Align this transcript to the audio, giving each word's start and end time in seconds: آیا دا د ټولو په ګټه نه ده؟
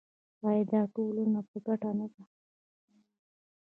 آیا 0.47 0.63
دا 0.71 0.81
د 0.85 0.91
ټولو 0.93 1.23
په 1.49 1.57
ګټه 1.65 1.91
نه 1.99 2.07
ده؟ 2.13 2.23